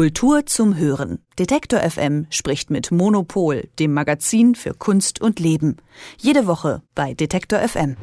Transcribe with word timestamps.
Kultur 0.00 0.46
zum 0.46 0.78
Hören. 0.78 1.18
Detektor 1.38 1.80
FM 1.80 2.26
spricht 2.30 2.70
mit 2.70 2.90
Monopol, 2.90 3.68
dem 3.78 3.92
Magazin 3.92 4.54
für 4.54 4.72
Kunst 4.72 5.20
und 5.20 5.38
Leben. 5.40 5.76
Jede 6.16 6.46
Woche 6.46 6.80
bei 6.94 7.12
Detektor 7.12 7.58
FM. 7.58 7.98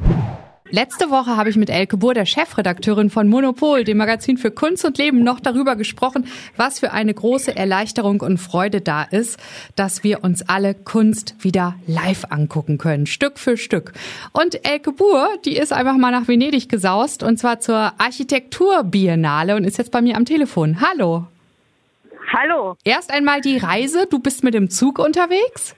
Letzte 0.70 1.10
Woche 1.10 1.36
habe 1.36 1.50
ich 1.50 1.56
mit 1.56 1.70
Elke 1.70 1.96
Buhr, 1.96 2.14
der 2.14 2.24
Chefredakteurin 2.24 3.10
von 3.10 3.28
Monopol, 3.28 3.82
dem 3.82 3.96
Magazin 3.96 4.38
für 4.38 4.52
Kunst 4.52 4.84
und 4.84 4.96
Leben, 4.96 5.24
noch 5.24 5.40
darüber 5.40 5.74
gesprochen, 5.74 6.28
was 6.56 6.78
für 6.78 6.92
eine 6.92 7.12
große 7.12 7.56
Erleichterung 7.56 8.20
und 8.20 8.38
Freude 8.38 8.80
da 8.80 9.02
ist, 9.02 9.36
dass 9.74 10.04
wir 10.04 10.22
uns 10.22 10.48
alle 10.48 10.74
Kunst 10.74 11.34
wieder 11.40 11.74
live 11.88 12.26
angucken 12.30 12.78
können, 12.78 13.06
Stück 13.06 13.40
für 13.40 13.56
Stück. 13.56 13.92
Und 14.32 14.64
Elke 14.64 14.92
Buhr, 14.92 15.30
die 15.44 15.56
ist 15.56 15.72
einfach 15.72 15.96
mal 15.96 16.12
nach 16.12 16.28
Venedig 16.28 16.68
gesaust 16.68 17.24
und 17.24 17.40
zwar 17.40 17.58
zur 17.58 17.92
Architekturbiennale 17.98 19.56
und 19.56 19.64
ist 19.64 19.78
jetzt 19.78 19.90
bei 19.90 20.00
mir 20.00 20.16
am 20.16 20.26
Telefon. 20.26 20.80
Hallo. 20.80 21.26
Hallo. 22.32 22.76
Erst 22.84 23.12
einmal 23.12 23.40
die 23.40 23.56
Reise. 23.56 24.06
Du 24.08 24.18
bist 24.18 24.44
mit 24.44 24.54
dem 24.54 24.70
Zug 24.70 24.98
unterwegs? 24.98 25.74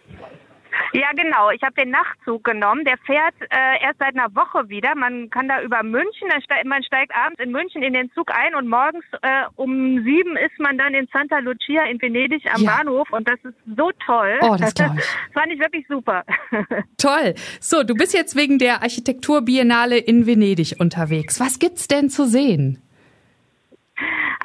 Ja, 0.92 1.10
genau. 1.14 1.50
Ich 1.50 1.62
habe 1.62 1.74
den 1.74 1.90
Nachtzug 1.90 2.44
genommen. 2.44 2.84
Der 2.84 2.96
fährt 2.98 3.34
äh, 3.40 3.82
erst 3.82 3.98
seit 3.98 4.16
einer 4.16 4.34
Woche 4.34 4.68
wieder. 4.68 4.94
Man 4.96 5.30
kann 5.30 5.46
da 5.48 5.62
über 5.62 5.82
München, 5.82 6.28
steigt, 6.42 6.64
man 6.64 6.82
steigt 6.82 7.14
abends 7.14 7.40
in 7.40 7.52
München 7.52 7.82
in 7.82 7.92
den 7.92 8.10
Zug 8.12 8.30
ein 8.34 8.54
und 8.54 8.68
morgens 8.68 9.04
äh, 9.22 9.44
um 9.56 10.02
sieben 10.04 10.36
ist 10.36 10.58
man 10.58 10.78
dann 10.78 10.94
in 10.94 11.06
Santa 11.12 11.38
Lucia 11.38 11.84
in 11.84 12.00
Venedig 12.00 12.42
am 12.52 12.62
ja. 12.62 12.76
Bahnhof 12.76 13.10
und 13.12 13.28
das 13.28 13.38
ist 13.44 13.54
so 13.76 13.90
toll. 14.04 14.38
Oh, 14.42 14.56
das, 14.58 14.74
das 14.74 14.90
fand 15.34 15.52
ich 15.52 15.60
wirklich 15.60 15.86
super. 15.88 16.24
Toll. 16.98 17.34
So, 17.60 17.82
du 17.82 17.94
bist 17.94 18.14
jetzt 18.14 18.34
wegen 18.36 18.58
der 18.58 18.82
Architekturbiennale 18.82 19.98
in 19.98 20.26
Venedig 20.26 20.76
unterwegs. 20.78 21.38
Was 21.40 21.58
gibt's 21.58 21.88
denn 21.88 22.10
zu 22.10 22.26
sehen? 22.26 22.82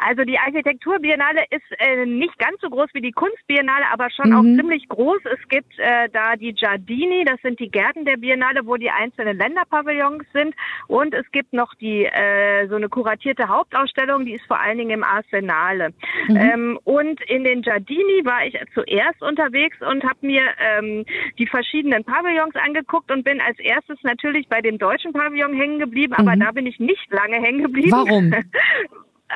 Also 0.07 0.23
die 0.23 0.37
Architekturbiennale 0.37 1.45
ist 1.49 1.63
äh, 1.79 2.05
nicht 2.05 2.37
ganz 2.37 2.61
so 2.61 2.69
groß 2.69 2.89
wie 2.93 3.01
die 3.01 3.11
Kunstbiennale, 3.11 3.85
aber 3.91 4.09
schon 4.11 4.29
mhm. 4.29 4.35
auch 4.35 4.43
ziemlich 4.43 4.87
groß. 4.87 5.19
Es 5.25 5.47
gibt 5.49 5.79
äh, 5.79 6.09
da 6.13 6.35
die 6.35 6.53
Giardini, 6.53 7.25
das 7.25 7.41
sind 7.41 7.59
die 7.59 7.71
Gärten 7.71 8.05
der 8.05 8.17
Biennale, 8.17 8.67
wo 8.67 8.75
die 8.75 8.91
einzelnen 8.91 9.35
Länderpavillons 9.35 10.23
sind. 10.31 10.53
Und 10.87 11.15
es 11.15 11.25
gibt 11.31 11.53
noch 11.53 11.73
die 11.75 12.05
äh, 12.05 12.67
so 12.67 12.75
eine 12.75 12.87
kuratierte 12.87 13.47
Hauptausstellung, 13.47 14.25
die 14.25 14.33
ist 14.33 14.45
vor 14.45 14.59
allen 14.59 14.77
Dingen 14.77 14.91
im 14.91 15.03
Arsenale. 15.03 15.89
Mhm. 16.27 16.35
Ähm, 16.37 16.79
und 16.83 17.19
in 17.27 17.43
den 17.43 17.63
Giardini 17.63 18.23
war 18.25 18.45
ich 18.45 18.55
zuerst 18.75 19.23
unterwegs 19.23 19.77
und 19.81 20.03
habe 20.03 20.19
mir 20.21 20.43
ähm, 20.59 21.05
die 21.39 21.47
verschiedenen 21.47 22.03
Pavillons 22.03 22.55
angeguckt 22.55 23.11
und 23.11 23.23
bin 23.23 23.41
als 23.41 23.57
erstes 23.57 23.97
natürlich 24.03 24.47
bei 24.49 24.61
dem 24.61 24.77
deutschen 24.77 25.13
Pavillon 25.13 25.55
hängen 25.55 25.79
geblieben, 25.79 26.13
aber 26.13 26.35
mhm. 26.35 26.41
da 26.41 26.51
bin 26.51 26.67
ich 26.67 26.79
nicht 26.79 27.11
lange 27.11 27.37
hängen 27.37 27.63
geblieben. 27.63 27.91
Warum? 27.91 28.31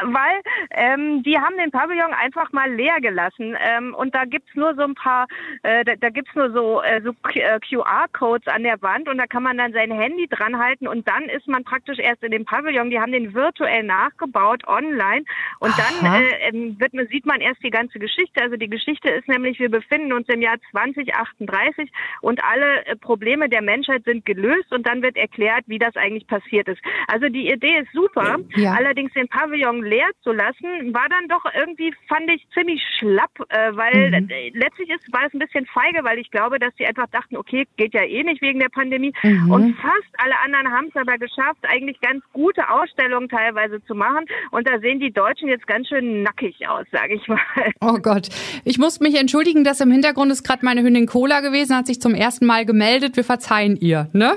weil 0.03 0.41
ähm, 0.71 1.23
die 1.23 1.37
haben 1.37 1.57
den 1.57 1.71
Pavillon 1.71 2.13
einfach 2.13 2.51
mal 2.51 2.71
leer 2.71 3.01
gelassen 3.01 3.57
ähm, 3.59 3.93
und 3.95 4.13
da 4.15 4.25
gibt's 4.25 4.53
nur 4.55 4.75
so 4.75 4.83
ein 4.83 4.95
paar, 4.95 5.27
äh, 5.63 5.83
da, 5.83 5.95
da 5.95 6.09
gibt's 6.09 6.33
nur 6.35 6.51
so, 6.51 6.81
äh, 6.81 7.01
so 7.01 7.13
QR-Codes 7.13 8.47
äh, 8.47 8.51
an 8.51 8.63
der 8.63 8.81
Wand 8.81 9.09
und 9.09 9.17
da 9.17 9.27
kann 9.27 9.43
man 9.43 9.57
dann 9.57 9.73
sein 9.73 9.91
Handy 9.91 10.27
dran 10.27 10.59
halten 10.59 10.87
und 10.87 11.07
dann 11.07 11.23
ist 11.23 11.47
man 11.47 11.63
praktisch 11.63 11.99
erst 11.99 12.23
in 12.23 12.31
dem 12.31 12.45
Pavillon. 12.45 12.89
Die 12.89 12.99
haben 12.99 13.11
den 13.11 13.33
virtuell 13.33 13.83
nachgebaut 13.83 14.67
online 14.67 15.25
und 15.59 15.73
dann 15.77 16.21
äh, 16.21 16.49
ähm, 16.49 16.79
wird, 16.79 16.93
sieht 17.09 17.25
man 17.25 17.41
erst 17.41 17.61
die 17.63 17.69
ganze 17.69 17.99
Geschichte. 17.99 18.41
Also 18.41 18.55
die 18.55 18.69
Geschichte 18.69 19.09
ist 19.09 19.27
nämlich, 19.27 19.59
wir 19.59 19.69
befinden 19.69 20.13
uns 20.13 20.27
im 20.29 20.41
Jahr 20.41 20.55
2038 20.71 21.91
und 22.21 22.41
alle 22.43 22.85
äh, 22.85 22.95
Probleme 22.95 23.49
der 23.49 23.61
Menschheit 23.61 24.05
sind 24.05 24.25
gelöst 24.25 24.71
und 24.71 24.87
dann 24.87 25.01
wird 25.01 25.17
erklärt, 25.17 25.65
wie 25.67 25.77
das 25.77 25.95
eigentlich 25.97 26.27
passiert 26.27 26.69
ist. 26.69 26.81
Also 27.07 27.27
die 27.27 27.51
Idee 27.51 27.79
ist 27.79 27.91
super, 27.93 28.37
ja. 28.55 28.73
allerdings 28.73 29.11
den 29.13 29.27
Pavillon 29.27 29.83
leer 29.83 30.07
zu 30.23 30.31
lassen, 30.31 30.93
war 30.93 31.09
dann 31.09 31.27
doch 31.27 31.43
irgendwie, 31.53 31.93
fand 32.07 32.31
ich, 32.31 32.47
ziemlich 32.53 32.81
schlapp, 32.97 33.31
äh, 33.49 33.75
weil 33.75 34.21
mhm. 34.21 34.29
Äh, 34.29 34.51
letztlich 34.53 34.89
ist, 34.89 35.11
war 35.11 35.25
es 35.27 35.33
ein 35.33 35.39
bisschen 35.39 35.65
feige, 35.65 36.03
weil 36.03 36.19
ich 36.19 36.31
glaube, 36.31 36.59
dass 36.59 36.73
sie 36.77 36.85
einfach 36.85 37.07
dachten, 37.07 37.35
okay, 37.35 37.67
geht 37.75 37.93
ja 37.93 38.03
eh 38.03 38.23
nicht 38.23 38.41
wegen 38.41 38.59
der 38.59 38.69
Pandemie. 38.69 39.13
Mhm. 39.23 39.51
Und 39.51 39.75
fast 39.77 40.13
alle 40.17 40.39
anderen 40.45 40.71
haben 40.71 40.87
es 40.87 40.95
aber 40.95 41.17
geschafft, 41.17 41.59
eigentlich 41.67 41.99
ganz 41.99 42.23
gute 42.31 42.69
Ausstellungen 42.69 43.27
teilweise 43.27 43.83
zu 43.85 43.95
machen. 43.95 44.25
Und 44.51 44.67
da 44.67 44.79
sehen 44.79 44.99
die 44.99 45.11
Deutschen 45.11 45.48
jetzt 45.49 45.67
ganz 45.67 45.87
schön 45.87 46.23
nackig 46.23 46.55
aus, 46.67 46.85
sage 46.91 47.15
ich 47.15 47.27
mal. 47.27 47.39
Oh 47.81 47.97
Gott. 48.01 48.29
Ich 48.63 48.77
muss 48.77 48.99
mich 48.99 49.19
entschuldigen, 49.19 49.63
dass 49.63 49.81
im 49.81 49.91
Hintergrund 49.91 50.31
ist 50.31 50.43
gerade 50.43 50.63
meine 50.65 50.83
Hündin 50.83 51.07
Cola 51.07 51.41
gewesen, 51.41 51.75
hat 51.75 51.87
sich 51.87 52.01
zum 52.01 52.13
ersten 52.13 52.45
Mal 52.45 52.65
gemeldet. 52.65 53.15
Wir 53.15 53.23
verzeihen 53.23 53.75
ihr, 53.75 54.09
ne? 54.13 54.33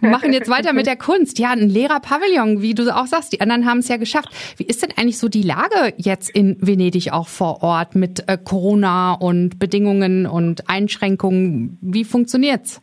Machen 0.00 0.32
jetzt 0.32 0.50
weiter 0.50 0.72
mit 0.72 0.86
der 0.86 0.96
Kunst. 0.96 1.38
Ja, 1.38 1.50
ein 1.50 1.68
leerer 1.68 2.00
Pavillon, 2.00 2.62
wie 2.62 2.74
du 2.74 2.94
auch 2.94 3.06
sagst. 3.06 3.32
Die 3.32 3.40
anderen 3.40 3.66
haben 3.66 3.78
es 3.78 3.88
ja 3.88 3.96
geschafft. 3.96 4.28
Wie 4.56 4.64
ist 4.64 4.82
denn 4.82 4.90
eigentlich 4.96 5.18
so 5.18 5.28
die 5.28 5.42
Lage 5.42 5.94
jetzt 5.96 6.30
in 6.30 6.56
Venedig 6.60 7.12
auch 7.12 7.28
vor 7.28 7.62
Ort 7.62 7.94
mit 7.94 8.28
äh, 8.28 8.36
Corona 8.36 9.14
und 9.14 9.58
Bedingungen 9.58 10.26
und 10.26 10.68
Einschränkungen? 10.68 11.78
Wie 11.80 12.04
funktioniert's? 12.04 12.82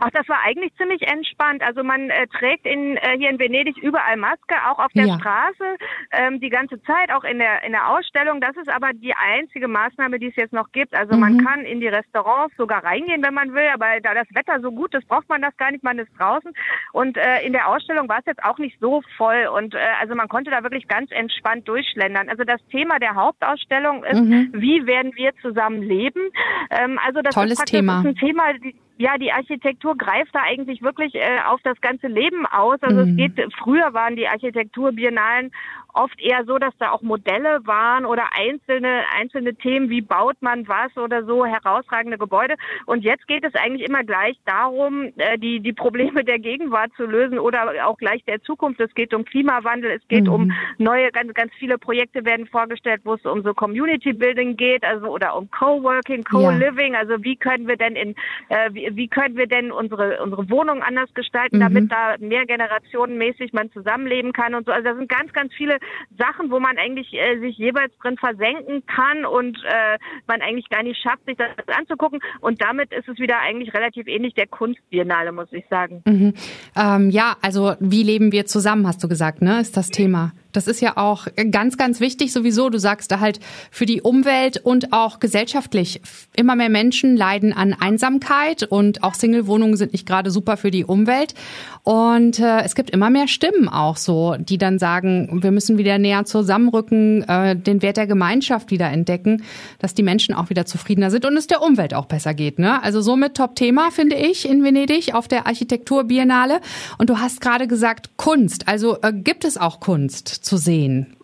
Ach, 0.00 0.10
das 0.10 0.28
war 0.28 0.38
eigentlich 0.44 0.74
ziemlich 0.76 1.02
entspannt. 1.02 1.62
Also 1.62 1.84
man 1.84 2.08
äh, 2.10 2.26
trägt 2.26 2.66
in, 2.66 2.96
äh, 2.96 3.18
hier 3.18 3.30
in 3.30 3.38
Venedig 3.38 3.76
überall 3.78 4.16
Maske, 4.16 4.54
auch 4.68 4.78
auf 4.78 4.92
der 4.94 5.06
ja. 5.06 5.18
Straße, 5.18 5.76
ähm, 6.12 6.40
die 6.40 6.48
ganze 6.48 6.82
Zeit, 6.82 7.12
auch 7.12 7.24
in 7.24 7.38
der, 7.38 7.62
in 7.64 7.72
der 7.72 7.88
Ausstellung. 7.88 8.40
Das 8.40 8.56
ist 8.56 8.68
aber 8.68 8.92
die 8.94 9.14
einzige 9.14 9.68
Maßnahme, 9.68 10.18
die 10.18 10.28
es 10.28 10.36
jetzt 10.36 10.54
noch 10.54 10.72
gibt. 10.72 10.94
Also 10.94 11.14
mhm. 11.14 11.20
man 11.20 11.44
kann 11.44 11.60
in 11.60 11.80
die 11.80 11.88
Restaurants 11.88 12.56
sogar 12.56 12.82
reingehen, 12.82 13.22
wenn 13.22 13.34
man 13.34 13.52
will, 13.52 13.68
aber 13.72 14.00
da 14.02 14.14
das 14.14 14.26
Wetter 14.34 14.60
so 14.60 14.72
gut 14.72 14.94
ist, 14.94 15.06
braucht 15.06 15.28
man 15.28 15.42
das 15.42 15.56
gar 15.58 15.70
nicht, 15.70 15.84
man 15.84 15.98
ist 15.98 16.10
draußen. 16.18 16.52
Und 16.92 17.16
äh, 17.16 17.42
in 17.44 17.52
der 17.52 17.68
Ausstellung 17.68 18.08
war 18.08 18.20
es 18.20 18.26
jetzt 18.26 18.42
auch 18.42 18.58
nicht 18.58 18.78
so 18.80 19.02
voll 19.16 19.48
und 19.54 19.74
äh, 19.74 19.78
also 20.00 20.14
man 20.14 20.28
konnte 20.28 20.50
da 20.50 20.62
wirklich 20.62 20.88
ganz 20.88 21.10
entspannt 21.10 21.68
durchschlendern. 21.68 22.28
Also 22.28 22.44
das 22.44 22.60
Thema 22.70 22.98
der 22.98 23.14
Hauptausstellung 23.14 24.04
ist, 24.04 24.20
mhm. 24.20 24.50
wie 24.54 24.86
werden 24.86 25.12
wir 25.14 25.32
zusammen 25.42 25.82
leben? 25.82 26.30
Ähm, 26.70 26.98
also 27.04 27.20
das 27.22 27.34
Tolles 27.34 27.58
ist 27.58 27.66
Thema. 27.66 28.00
Ist 28.00 28.06
ein 28.06 28.14
Thema, 28.16 28.52
die, 28.54 28.74
ja, 29.00 29.16
die 29.16 29.32
Architektur 29.32 29.96
greift 29.96 30.34
da 30.34 30.40
eigentlich 30.42 30.82
wirklich 30.82 31.14
äh, 31.14 31.38
auf 31.46 31.60
das 31.62 31.80
ganze 31.80 32.06
Leben 32.06 32.44
aus. 32.44 32.76
Also 32.82 33.06
mhm. 33.06 33.08
es 33.08 33.16
geht, 33.16 33.54
früher 33.54 33.94
waren 33.94 34.14
die 34.14 34.28
Architekturbiennalen 34.28 35.52
oft 35.94 36.20
eher 36.20 36.44
so, 36.44 36.58
dass 36.58 36.76
da 36.78 36.90
auch 36.90 37.02
Modelle 37.02 37.66
waren 37.66 38.04
oder 38.04 38.24
einzelne, 38.32 39.02
einzelne 39.16 39.54
Themen, 39.54 39.90
wie 39.90 40.00
baut 40.00 40.36
man 40.40 40.68
was 40.68 40.96
oder 40.96 41.24
so, 41.24 41.44
herausragende 41.44 42.18
Gebäude. 42.18 42.54
Und 42.86 43.02
jetzt 43.02 43.26
geht 43.26 43.44
es 43.44 43.54
eigentlich 43.54 43.88
immer 43.88 44.04
gleich 44.04 44.38
darum, 44.44 45.12
äh, 45.16 45.38
die, 45.38 45.60
die 45.60 45.72
Probleme 45.72 46.24
der 46.24 46.38
Gegenwart 46.38 46.92
zu 46.96 47.04
lösen 47.04 47.38
oder 47.38 47.86
auch 47.86 47.96
gleich 47.96 48.24
der 48.24 48.42
Zukunft. 48.42 48.80
Es 48.80 48.94
geht 48.94 49.14
um 49.14 49.24
Klimawandel, 49.24 49.92
es 49.92 50.08
geht 50.08 50.24
mhm. 50.24 50.32
um 50.32 50.52
neue, 50.78 51.10
ganz, 51.10 51.32
ganz 51.34 51.52
viele 51.58 51.78
Projekte 51.78 52.24
werden 52.24 52.46
vorgestellt, 52.46 53.02
wo 53.04 53.14
es 53.14 53.24
um 53.24 53.42
so 53.42 53.54
Community 53.54 54.12
Building 54.12 54.56
geht, 54.56 54.84
also 54.84 55.08
oder 55.08 55.36
um 55.36 55.50
Coworking, 55.50 56.24
Co-Living, 56.24 56.94
ja. 56.94 57.00
also 57.00 57.22
wie 57.22 57.36
können 57.36 57.66
wir 57.66 57.76
denn 57.76 57.96
in, 57.96 58.14
äh, 58.48 58.70
wie, 58.72 58.89
wie 58.96 59.08
können 59.08 59.36
wir 59.36 59.46
denn 59.46 59.72
unsere, 59.72 60.22
unsere 60.22 60.48
Wohnungen 60.50 60.82
anders 60.82 61.12
gestalten, 61.14 61.56
mhm. 61.56 61.60
damit 61.60 61.92
da 61.92 62.16
mehr 62.18 62.46
generationenmäßig 62.46 63.52
man 63.52 63.70
zusammenleben 63.72 64.32
kann 64.32 64.54
und 64.54 64.66
so. 64.66 64.72
Also 64.72 64.84
da 64.84 64.96
sind 64.96 65.08
ganz, 65.08 65.32
ganz 65.32 65.52
viele 65.54 65.78
Sachen, 66.18 66.50
wo 66.50 66.60
man 66.60 66.78
eigentlich 66.78 67.12
äh, 67.12 67.38
sich 67.40 67.56
jeweils 67.58 67.92
drin 67.98 68.16
versenken 68.16 68.84
kann 68.86 69.24
und 69.24 69.58
äh, 69.64 69.98
man 70.26 70.40
eigentlich 70.40 70.68
gar 70.68 70.82
nicht 70.82 71.00
schafft, 71.00 71.24
sich 71.26 71.36
das 71.36 71.50
anzugucken. 71.76 72.20
Und 72.40 72.62
damit 72.62 72.92
ist 72.92 73.08
es 73.08 73.18
wieder 73.18 73.38
eigentlich 73.40 73.74
relativ 73.74 74.06
ähnlich 74.06 74.34
der 74.34 74.46
Kunstbiennale, 74.46 75.32
muss 75.32 75.52
ich 75.52 75.64
sagen. 75.68 76.02
Mhm. 76.06 76.34
Ähm, 76.76 77.10
ja, 77.10 77.36
also 77.42 77.74
wie 77.80 78.02
leben 78.02 78.32
wir 78.32 78.46
zusammen, 78.46 78.86
hast 78.86 79.02
du 79.02 79.08
gesagt, 79.08 79.42
ne? 79.42 79.60
Ist 79.60 79.76
das 79.76 79.88
Thema. 79.88 80.32
Das 80.52 80.66
ist 80.66 80.80
ja 80.80 80.96
auch 80.96 81.26
ganz, 81.50 81.76
ganz 81.76 82.00
wichtig 82.00 82.32
sowieso. 82.32 82.70
Du 82.70 82.78
sagst 82.78 83.10
da 83.10 83.20
halt 83.20 83.40
für 83.70 83.86
die 83.86 84.02
Umwelt 84.02 84.58
und 84.58 84.92
auch 84.92 85.20
gesellschaftlich. 85.20 86.00
Immer 86.34 86.56
mehr 86.56 86.68
Menschen 86.68 87.16
leiden 87.16 87.52
an 87.52 87.74
Einsamkeit 87.74 88.62
und 88.64 89.02
auch 89.02 89.14
Single-Wohnungen 89.14 89.76
sind 89.76 89.92
nicht 89.92 90.06
gerade 90.06 90.30
super 90.30 90.56
für 90.56 90.70
die 90.70 90.84
Umwelt. 90.84 91.34
Und 91.82 92.38
äh, 92.38 92.60
es 92.62 92.74
gibt 92.74 92.90
immer 92.90 93.10
mehr 93.10 93.26
Stimmen 93.26 93.68
auch 93.68 93.96
so, 93.96 94.36
die 94.38 94.58
dann 94.58 94.78
sagen, 94.78 95.42
wir 95.42 95.50
müssen 95.50 95.78
wieder 95.78 95.98
näher 95.98 96.24
zusammenrücken, 96.24 97.22
äh, 97.28 97.56
den 97.56 97.82
Wert 97.82 97.96
der 97.96 98.06
Gemeinschaft 98.06 98.70
wieder 98.70 98.90
entdecken, 98.90 99.42
dass 99.78 99.94
die 99.94 100.02
Menschen 100.02 100.34
auch 100.34 100.50
wieder 100.50 100.66
zufriedener 100.66 101.10
sind 101.10 101.24
und 101.24 101.36
es 101.36 101.46
der 101.46 101.62
Umwelt 101.62 101.94
auch 101.94 102.06
besser 102.06 102.34
geht. 102.34 102.58
Ne? 102.58 102.82
Also 102.82 103.00
somit 103.00 103.36
Top-Thema, 103.36 103.90
finde 103.90 104.16
ich, 104.16 104.48
in 104.48 104.62
Venedig 104.62 105.14
auf 105.14 105.28
der 105.28 105.46
Architekturbiennale. 105.46 106.60
Und 106.98 107.10
du 107.10 107.18
hast 107.18 107.40
gerade 107.40 107.66
gesagt, 107.66 108.10
Kunst. 108.16 108.68
Also 108.68 108.98
äh, 109.02 109.12
gibt 109.12 109.44
es 109.44 109.56
auch 109.56 109.80
Kunst? 109.80 110.39
Zu 110.40 110.56
sehen? 110.56 111.16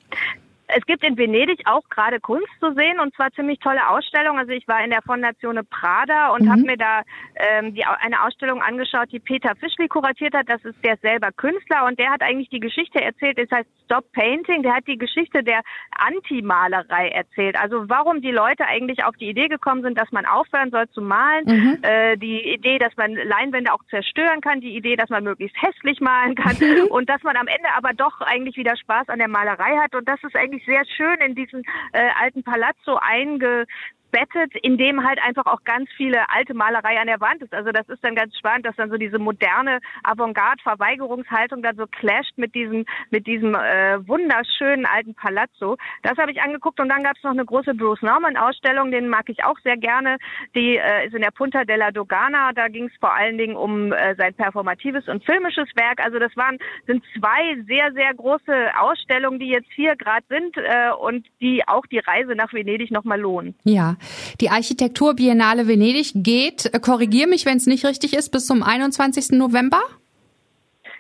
Es 0.69 0.85
gibt 0.87 1.05
in 1.05 1.17
Venedig 1.17 1.61
auch 1.67 1.89
gerade 1.89 2.21
Kunst 2.21 2.51
zu 2.61 2.73
sehen 2.75 2.99
und 3.01 3.15
zwar 3.15 3.31
ziemlich 3.33 3.59
tolle 3.61 3.89
Ausstellungen. 3.89 4.41
Also 4.41 4.53
ich 4.53 4.67
war 4.67 4.83
in 4.83 4.91
der 4.91 5.03
Fondazione 5.03 5.63
Prada 5.65 6.31
und 6.31 6.43
mhm. 6.43 6.51
habe 6.51 6.63
mir 6.63 6.77
da 6.77 7.03
ähm, 7.37 7.75
die, 7.75 7.85
eine 7.85 8.23
Ausstellung 8.25 8.63
angeschaut, 8.63 9.13
die 9.13 9.21
Peter 9.21 9.55
Fischli 9.57 9.89
kuratiert 9.89 10.35
hat. 10.35 10.49
Das 10.49 10.65
ist 10.65 10.83
der 10.85 10.97
selber 10.99 11.31
Künstler 11.33 11.87
und 11.87 11.99
der 11.99 12.11
hat 12.11 12.23
eigentlich 12.23 12.49
die 12.51 12.61
Geschichte 12.61 13.01
erzählt. 13.01 13.39
Das 13.39 13.51
heißt 13.51 13.69
Stop 13.85 14.11
Painting. 14.13 14.63
Der 14.63 14.75
hat 14.75 14.87
die 14.87 14.99
Geschichte 14.99 15.43
der 15.43 15.61
Antimalerei 15.97 17.09
erzählt. 17.09 17.57
Also 17.57 17.89
warum 17.89 18.21
die 18.21 18.33
Leute 18.33 18.67
eigentlich 18.67 19.05
auf 19.05 19.17
die 19.17 19.29
Idee 19.29 19.49
gekommen 19.49 19.83
sind, 19.83 19.99
dass 19.99 20.11
man 20.11 20.27
aufhören 20.27 20.71
soll 20.71 20.89
zu 20.91 21.01
malen. 21.01 21.45
Mhm. 21.47 21.79
Äh, 21.83 22.17
die 22.17 22.53
Idee, 22.53 22.79
dass 22.79 22.97
man 22.97 23.15
Leinwände 23.15 23.73
auch 23.73 23.85
zerstören 23.91 24.41
kann. 24.41 24.61
Die 24.61 24.77
Idee, 24.77 24.97
dass 24.97 25.11
man 25.11 25.25
möglichst 25.25 25.57
hässlich 25.63 26.01
malen 26.01 26.35
kann 26.35 26.57
und 26.91 27.09
dass 27.09 27.23
man 27.23 27.37
am 27.37 27.47
Ende 27.47 27.69
aber 27.77 27.93
doch 27.93 28.21
eigentlich 28.21 28.57
wieder 28.57 28.77
Spaß 28.77 29.09
an 29.09 29.19
der 29.19 29.29
Malerei 29.29 29.77
hat. 29.79 29.95
Und 29.95 30.09
das 30.09 30.23
ist 30.23 30.37
eigentlich 30.37 30.56
wirklich 30.57 30.65
sehr 30.67 30.85
schön 30.97 31.21
in 31.21 31.35
diesen 31.35 31.63
äh, 31.93 32.09
alten 32.21 32.43
Palazzo 32.43 32.99
einge 33.01 33.67
bettet, 34.11 34.55
in 34.63 34.79
dem 34.79 35.05
halt 35.05 35.19
einfach 35.23 35.47
auch 35.47 35.63
ganz 35.65 35.89
viele 35.97 36.29
alte 36.31 36.55
Malerei 36.55 36.99
an 36.99 37.07
der 37.07 37.21
Wand 37.21 37.43
ist. 37.43 37.53
Also 37.53 37.71
das 37.73 37.89
ist 37.89 38.03
dann 38.03 38.15
ganz 38.15 38.37
spannend, 38.37 38.67
dass 38.67 38.77
dann 38.77 38.91
so 38.91 38.97
diese 38.97 39.19
moderne 39.19 39.81
Avantgarde-Verweigerungshaltung 40.05 41.63
dann 41.63 41.77
so 41.77 41.87
clasht 41.87 42.37
mit 42.37 42.55
diesem 42.55 42.85
mit 43.11 43.27
diesem 43.27 43.55
äh, 43.55 44.07
wunderschönen 44.07 44.87
alten 44.87 45.15
Palazzo. 45.15 45.77
Das 46.03 46.17
habe 46.19 46.33
ich 46.33 46.41
angeguckt 46.41 46.81
und 46.81 46.89
dann 46.89 47.03
gab 47.03 47.17
es 47.17 47.23
noch 47.23 47.33
eine 47.33 47.45
große 47.45 47.75
Bruce 47.75 48.03
Norman-Ausstellung, 48.03 48.91
den 48.91 49.09
mag 49.09 49.29
ich 49.29 49.45
auch 49.45 49.59
sehr 49.63 49.77
gerne. 49.77 50.19
Die 50.55 50.77
äh, 50.77 51.07
ist 51.07 51.15
in 51.15 51.23
der 51.23 51.31
Punta 51.31 51.65
della 51.65 51.91
Dogana. 51.91 52.53
Da 52.53 52.69
ging 52.69 52.87
es 52.87 52.93
vor 53.01 53.15
allen 53.15 53.39
Dingen 53.39 53.57
um 53.57 53.93
äh, 53.93 54.15
sein 54.17 54.35
performatives 54.35 55.09
und 55.09 55.25
filmisches 55.25 55.69
Werk. 55.75 56.05
Also 56.05 56.19
das 56.19 56.37
waren 56.37 56.59
sind 56.87 57.05
zwei 57.19 57.57
sehr 57.67 57.93
sehr 57.93 58.15
große 58.15 58.71
Ausstellungen, 58.79 59.39
die 59.39 59.49
jetzt 59.49 59.71
hier 59.75 59.97
gerade 59.97 60.25
sind 60.29 60.57
äh, 60.57 60.91
und 60.99 61.27
die 61.41 61.67
auch 61.67 61.87
die 61.87 61.99
Reise 61.99 62.35
nach 62.35 62.53
Venedig 62.53 62.91
nochmal 62.91 63.21
lohnen. 63.21 63.55
Ja, 63.65 63.96
die 64.41 64.51
Architektur 64.51 65.15
Biennale 65.15 65.69
Venedig 65.69 66.13
geht, 66.15 66.73
äh, 66.73 66.81
korrigier 66.81 67.27
mich, 67.27 67.47
wenn 67.47 67.57
es 67.57 67.67
nicht 67.67 67.85
richtig 67.85 68.15
ist, 68.15 68.31
bis 68.31 68.47
zum 68.47 68.63
21. 68.63 69.33
November? 69.33 69.83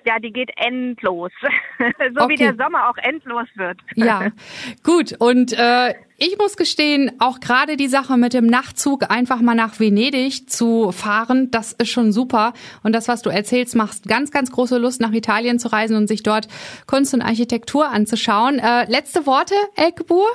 Ja, 0.06 0.20
die 0.20 0.30
geht 0.32 0.50
endlos. 0.54 1.32
so 1.78 2.20
okay. 2.22 2.28
wie 2.28 2.36
der 2.36 2.54
Sommer 2.54 2.88
auch 2.88 2.96
endlos 2.96 3.48
wird. 3.56 3.80
ja, 3.96 4.30
gut. 4.84 5.16
Und 5.18 5.52
äh, 5.52 5.94
ich 6.16 6.38
muss 6.38 6.56
gestehen, 6.56 7.10
auch 7.18 7.40
gerade 7.40 7.76
die 7.76 7.88
Sache 7.88 8.16
mit 8.16 8.32
dem 8.32 8.46
Nachtzug 8.46 9.10
einfach 9.10 9.40
mal 9.40 9.56
nach 9.56 9.80
Venedig 9.80 10.48
zu 10.48 10.92
fahren, 10.92 11.50
das 11.50 11.72
ist 11.72 11.90
schon 11.90 12.12
super. 12.12 12.52
Und 12.84 12.92
das, 12.92 13.08
was 13.08 13.22
du 13.22 13.30
erzählst, 13.30 13.74
macht 13.74 14.04
ganz, 14.04 14.30
ganz 14.30 14.52
große 14.52 14.78
Lust, 14.78 15.00
nach 15.00 15.12
Italien 15.12 15.58
zu 15.58 15.72
reisen 15.72 15.96
und 15.96 16.06
sich 16.06 16.22
dort 16.22 16.46
Kunst 16.86 17.12
und 17.12 17.20
Architektur 17.20 17.88
anzuschauen. 17.88 18.60
Äh, 18.60 18.88
letzte 18.88 19.26
Worte, 19.26 19.56
Elke 19.74 20.04
Buhr? 20.04 20.28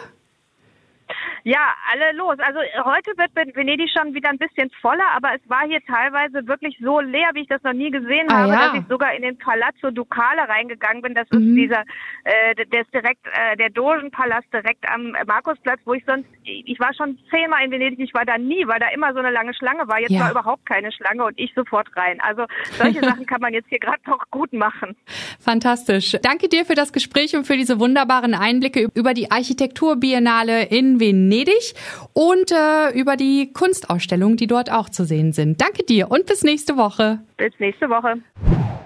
Ja, 1.43 1.73
alle 1.91 2.15
los. 2.17 2.37
Also 2.39 2.59
heute 2.85 3.11
wird 3.17 3.55
Venedig 3.55 3.89
schon 3.89 4.13
wieder 4.13 4.29
ein 4.29 4.37
bisschen 4.37 4.69
voller, 4.81 5.09
aber 5.15 5.29
es 5.35 5.49
war 5.49 5.65
hier 5.67 5.79
teilweise 5.85 6.45
wirklich 6.47 6.77
so 6.81 6.99
leer, 6.99 7.29
wie 7.33 7.41
ich 7.41 7.47
das 7.47 7.63
noch 7.63 7.73
nie 7.73 7.89
gesehen 7.89 8.27
ah, 8.29 8.35
habe, 8.35 8.51
ja. 8.51 8.67
dass 8.67 8.79
ich 8.79 8.87
sogar 8.87 9.13
in 9.15 9.23
den 9.23 9.37
Palazzo 9.37 9.89
Ducale 9.91 10.47
reingegangen 10.47 11.01
bin. 11.01 11.15
Das 11.15 11.27
mhm. 11.31 11.39
ist 11.39 11.55
dieser, 11.55 11.81
äh, 12.25 12.55
der 12.55 12.81
ist 12.81 12.93
direkt, 12.93 13.25
äh, 13.27 13.57
der 13.57 13.69
Dogenpalast 13.69 14.47
direkt 14.53 14.87
am 14.87 15.15
Markusplatz, 15.25 15.79
wo 15.85 15.93
ich 15.93 16.03
sonst, 16.05 16.27
ich 16.43 16.79
war 16.79 16.93
schon 16.93 17.17
zehnmal 17.29 17.65
in 17.65 17.71
Venedig, 17.71 17.99
ich 17.99 18.13
war 18.13 18.25
da 18.25 18.37
nie, 18.37 18.67
weil 18.67 18.79
da 18.79 18.89
immer 18.89 19.13
so 19.13 19.19
eine 19.19 19.31
lange 19.31 19.53
Schlange 19.53 19.87
war. 19.87 19.99
Jetzt 19.99 20.11
ja. 20.11 20.21
war 20.21 20.31
überhaupt 20.31 20.65
keine 20.65 20.91
Schlange 20.91 21.23
und 21.25 21.39
ich 21.39 21.51
sofort 21.55 21.87
rein. 21.95 22.19
Also 22.21 22.45
solche 22.77 22.99
Sachen 23.05 23.25
kann 23.25 23.41
man 23.41 23.53
jetzt 23.53 23.69
hier 23.69 23.79
gerade 23.79 24.01
noch 24.07 24.29
gut 24.29 24.53
machen. 24.53 24.95
Fantastisch. 25.39 26.15
Danke 26.21 26.49
dir 26.49 26.65
für 26.65 26.75
das 26.75 26.93
Gespräch 26.93 27.35
und 27.35 27.45
für 27.45 27.57
diese 27.57 27.79
wunderbaren 27.79 28.35
Einblicke 28.35 28.89
über 28.93 29.13
die 29.13 29.31
Architekturbiennale 29.31 30.65
in 30.65 30.99
Venedig. 30.99 31.30
Venedig 31.31 31.73
und 32.13 32.51
äh, 32.51 32.89
über 32.93 33.15
die 33.15 33.53
Kunstausstellungen, 33.53 34.35
die 34.35 34.47
dort 34.47 34.71
auch 34.71 34.89
zu 34.89 35.05
sehen 35.05 35.31
sind. 35.31 35.61
Danke 35.61 35.83
dir 35.83 36.11
und 36.11 36.25
bis 36.25 36.43
nächste 36.43 36.75
Woche. 36.75 37.19
Bis 37.37 37.53
nächste 37.59 37.89
Woche. 37.89 38.21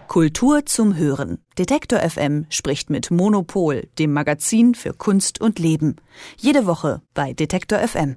Kultur 0.07 0.65
zum 0.65 0.95
Hören. 0.95 1.39
Detektor 1.57 1.99
FM 1.99 2.45
spricht 2.49 2.91
mit 2.91 3.09
Monopol, 3.09 3.87
dem 3.97 4.13
Magazin 4.13 4.75
für 4.75 4.93
Kunst 4.93 5.41
und 5.41 5.57
Leben. 5.57 5.95
Jede 6.37 6.67
Woche 6.67 7.01
bei 7.15 7.33
Detektor 7.33 7.79
FM. 7.79 8.15